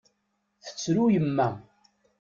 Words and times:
Tettru 0.63 1.05
yemma. 1.13 1.49